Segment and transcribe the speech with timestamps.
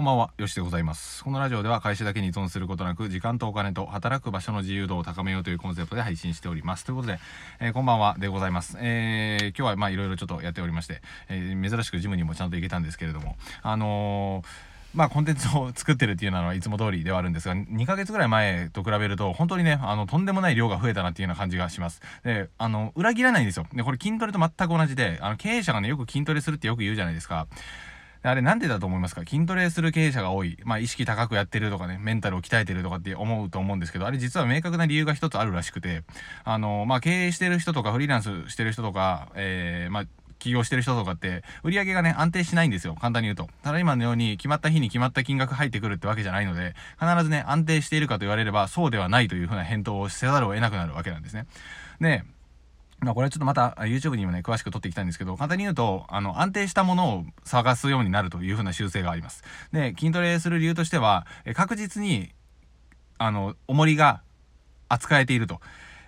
[0.00, 1.22] こんばんは、よしでございます。
[1.22, 6.86] このラジオでは会社だけに依存することなく、時間とお金と働く場所の自由度を高めようというコンセプトで配信しております。
[6.86, 7.18] ということで、
[7.60, 8.78] えーこんばんはでございます。
[8.80, 14.42] えー今日はまあいろいろちょっとやっておりまして、えー珍しくジムにもちゃんと行けたんですけれども、あの
[14.94, 22.00] まあコンテンツを作ってるっていうのはいつも通りではあるんですが、2ヶ月ぐらい前と比べると、本当にね、あの、とんでもない量が増えたなっていうような感じがします。
[22.24, 23.66] で、あの、裏切らないんですよ。
[23.74, 27.48] で、これ筋トレと全く同じで、あの、経営者がね、よく筋トレするってよく言うじゃないですか。
[28.22, 29.22] あれなんでだと思いますか？
[29.22, 30.58] 筋トレする経営者が多い。
[30.64, 36.02] まあ意識高くやってるとかね、メンタルを鍛えてるとかって思うと思うんですけど、あれ実は明確な理由が一つあるらしくて、
[36.44, 40.04] あの、まあ経営してる人とかフリーランスしてる人とか、えー、まあ
[40.38, 42.94] 起業してる人とかって、売り上げがね、安定しないんですよ。
[42.94, 43.48] 簡単に言うと。
[43.62, 51.44] ただ今のように、決まった日に決まった金額入ってくるってわけじゃないので、必ずね、安定しているかと言われれば、そうではないというふうな返答をせざるを得なくなるわけなんですね。
[52.00, 52.24] で、
[53.00, 59.42] まあこれちょっとまた YouTube にもね、詳しく撮っていきたいんですけど、簡単に言うと、あの、安定したものを探すようになるというふうな習性があります。
[59.72, 62.30] で、筋トレする理由としては、え確実に、
[63.18, 64.22] あの、重りが
[64.88, 65.60] 扱えていると。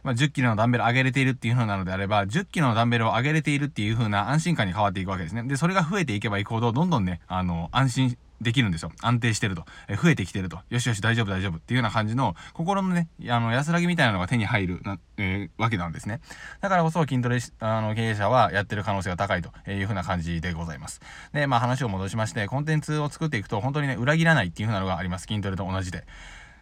[0.03, 5.45] まあ、10キロのダンベル上げれているっていう風なのであれば、10キロのダンベルを上げれているっていう風な安心感に変わっていくわけですね。
[5.45, 8.93] で、それが増えていけばいくほど、どんどんね、あの、安心できるんですよ。
[9.01, 9.65] 安定してると。
[9.89, 10.61] え増えてきてると。
[10.71, 16.21] よしよし大丈夫大丈夫っていうような感じの、心のね、あの、安らぎみたいなのが手に入るな、えーわけなんですね。
[16.61, 21.01] だからこそ筋トレあの経営者はやってる可能性が高いという風な感じでございます。
[21.33, 25.27] で、まあ話を戻しまして、コンテンツを作っていくと本当にね、裏切らないっていう風なのがあります。
[25.27, 26.05] 筋トレと同じで。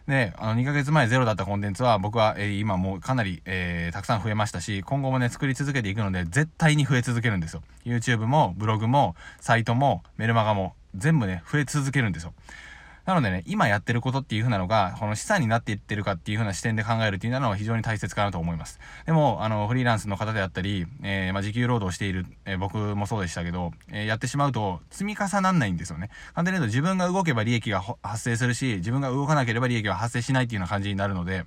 [0.07, 7.61] で、あの、2ヶ月前ゼロだったコンテンツは、僕は、えー今もうかなり、えーたくさん増えましたし、今後もね、作り続けていくので、絶対に増え続けるんですよ。
[7.85, 12.33] YouTube も、ブログも、サイトも、メルマガも、全部ね、増え続けるんですよ。
[13.05, 18.79] なのでね、今やってることっていう風なのが、この資産になっていってるかっていう風な視点で考えるっていうのは非常に大切かなと思います。
[19.07, 26.09] でも、あの、フリーランスの方であったり、えーまあ、時給労働している、えー僕もそうでしたけど、えーやってしまうと、積み重なんないんですよね。
[26.35, 31.45] 簡単に言うと自分が動けば利益が発生するし、自分が動かなければ利益は発生しないっていうような感じになるので、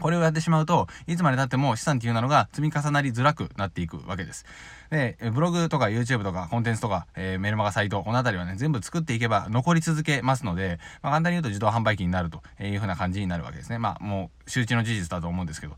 [0.00, 4.44] これをやってしまうと、いつまで経っても資産っていうのが積み重なりづらくなっていくわけです。
[4.90, 13.78] で、ブログとか YouTube とかコンテンツとか、えーメルマガサイト、このあたりはね、全部作っていけば残り続けますので、まあ、簡単に言うと自動販売機になるという風な感じになるわけですね。
[13.78, 15.76] まあ、もう周知の事実だと思うんですけど。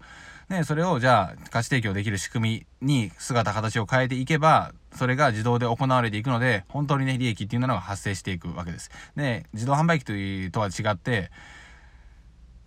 [0.48, 8.90] で、それをじゃあ価値提供できる仕組みに姿形を変えていけば、それが自動で行われていくので、本当にね、利益っていうのが発生していくわけです。
[9.16, 11.30] で、自動販売機というとは違って、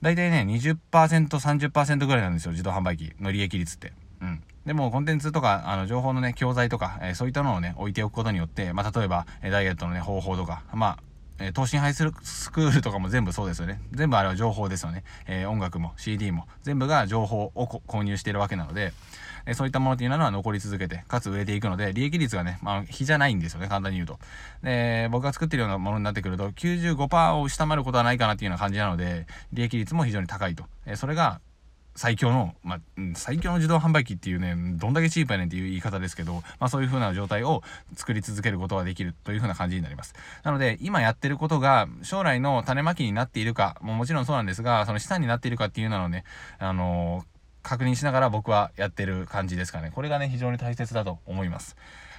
[0.01, 3.93] 大体ね、20%、30%ぐらいなんですよ、自動販売機の利益率って。
[4.21, 4.43] うん。
[4.65, 10.99] でも、コンテンツとか、あの、情報のね、教材とか、えーそういったのをね、置いておくことによって、まあ、例えば、えーダイエットのね、方法とか、まあ、
[11.39, 12.09] えー、投資ハイス
[12.51, 13.81] クールとかも全部そうですよね。
[13.91, 15.03] 全部あれは情報ですよね。
[15.27, 18.93] えー音楽も CD も、全部が情報を購入しているわけなので、
[19.45, 24.19] えそういったものっていうのは残り続けて、かつ売れていくので、利益率がね、まあ、比じゃないんですよね、簡単に言うと。
[24.63, 30.65] で、僕が作ってるようなものになってくると、95%を下回ることはないかなっていうような感じなので、利益率も非常に高いと。
[30.85, 31.39] えそれが、
[31.97, 32.79] 最強の、まあ、
[33.15, 37.63] 最強の自動販売機っていうね、どんだけチープやねんっていう言い方ですけど、まあそういう風な状態を
[37.95, 40.13] 作り続けることができるという風な感じになります。
[40.43, 46.25] なので、今やってることが将来の種まきになっているか、ももちろんそうなんですが、その資産になっているかっていうのをね、
[46.59, 47.34] あのー
[47.65, 49.91] 確認しながら僕はやってる感じですかね。
[49.93, 51.75] これがね、非常に大切だと思います。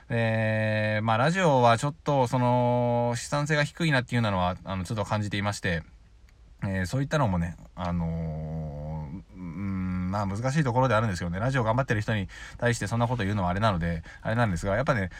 [0.08, 5.82] で、まあラジオはちょっとその資産性が低いなっていうのは、あの、ちょっと感じていまして、
[6.62, 11.38] えーそういったのもね、あのーうん、まあ難しいところであるんですよね。
[11.38, 15.10] ラジオ頑張ってる人に対してそんなこと言うのはあれなので、あれなんですが、やっぱね、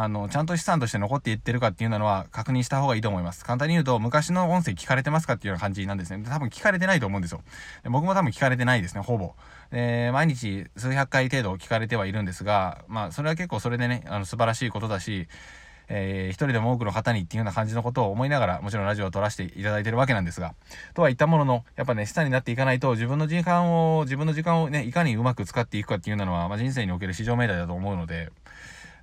[0.00, 3.44] あの、ちゃんと資産として残っていってるかっていうのは確認した方がいいと思います。
[3.44, 6.24] 簡単に言うと、昔の音声聞かれてますかっていうような感じなんですね。
[6.24, 7.40] 多分聞かれてないと思うんですよ。
[7.82, 9.34] 僕も多分聞かれてないですね、ほぼ。
[9.72, 15.26] で、毎日数百回程度聞かれてはいるんですが、まあ、それは結構それでね、あの、素晴らしいことだし、
[15.88, 20.54] えー一人でも多くの方にっていうような感じのことを思いながら、もちろんラジオを撮らせていただいてるわけなんですが、
[20.94, 28.30] とは言ったものの、やっぱね、下になっていかないと、自分の時間を、自分の時間をね、いかにうまく使っていくかっていうのは、まあ、人生における至上命題だと思うので、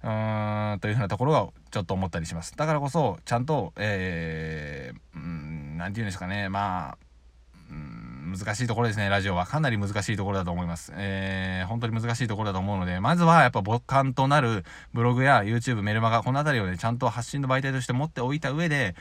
[0.06, 2.56] うーん、というふうなところがちょっと思ったりします。
[2.56, 6.98] だからこそ、ちゃんと、えー、うん、ていうんですかね、まあ、
[7.72, 8.06] うん
[8.38, 9.48] 難しいところですね、ラジオは。
[9.48, 10.94] かなり難しいところだと思います。
[10.96, 14.64] えー、本当に難しいところだと思うので、まずはやっぱ母艦となる
[14.94, 18.96] ブログや YouTube、メルマガ、このあたりをね、ちゃんと発信の媒体として持っておいた上で、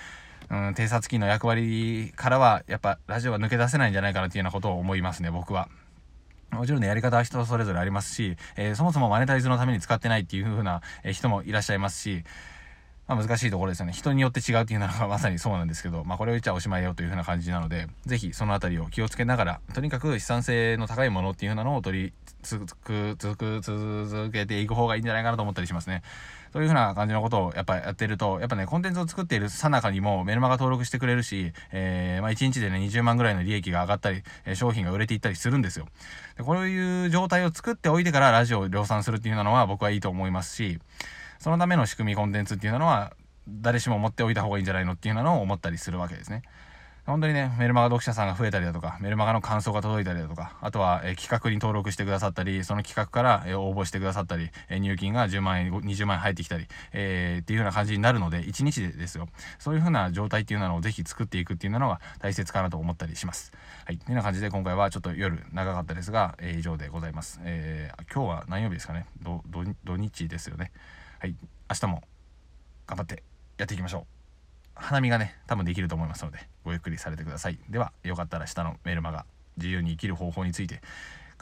[0.51, 5.69] うん、偵察機の役割からは、やっぱラジオは抜け出せないんじゃないかなっていうようなことを思いますね、僕は。
[6.55, 12.25] もちろんね、やり方は人それぞれありますし、えーそもそもマネタイズのために使ってないっていう風な、えー人もいらっしゃいますし、
[13.07, 13.93] まあ、難しいところですよね。
[13.93, 22.13] 人によって違うっていうのがまさにそうなんですけど、まあ、これを言っちゃおしまいよというふうな感じなので、ぜひそのあたりを気をつけながら、とにかく資産性の高いものっていうふうなのを取り、
[22.43, 26.03] 続く、続く、続けていく方がいいんじゃないかなと思ったりしますね。
[26.55, 34.23] そういうふうな感じのことをやっぱやってると、やっぱね、コンテンツを作っているさなかにもメルマガ登録してくれるし、えー、まあ1日でね、20万ぐらいの利益が上がったり、
[34.55, 35.89] 商品が売れていったりするんですよ。
[36.37, 40.79] でこういう状態を作っておいてからラジオを量産するっていうのは僕はいいと思いますし、
[41.45, 43.13] そのための仕組みコンテンツっていうのは
[43.47, 46.41] 誰しも持っておいた方がいいんじゃないのっていうのを思ったりするわけですね。
[47.05, 59.29] 本当にね、メルマガ読者さんが増えたりだとか、メルマガの感想が届いたりだとか、あとは、え企画に登録してくださったり、その企画から、え応募してくださったり、え入金が10万円、20万円入ってきたり、えー、っていうような感じになるので、1日でですよ。
[59.59, 63.53] そういう風な状態っていうのをぜひ作っていくっていうのが大切かなと思ったりします。
[63.85, 63.99] はい。
[63.99, 67.39] というような感じで今回はちょっと夜長かったですが、えー、以上でございます。
[67.45, 69.05] えー、今日は何曜日ですかね？
[69.85, 70.73] 土日ですよね。
[71.19, 71.37] はい。
[71.71, 72.03] 明日も
[72.87, 73.23] 頑張って
[73.59, 74.15] やっていきましょう。
[74.75, 77.59] 花見がね、多分できると思いますので、ごゆっくりされてください。
[77.69, 79.25] では、よかったら下のメルマガ、
[79.57, 80.83] 自由に生きる方法について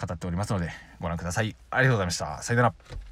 [0.01, 0.71] 語っておりますので、
[1.01, 1.57] ご覧ください。
[1.71, 2.43] ありがとうございました。
[2.43, 3.12] さよなら。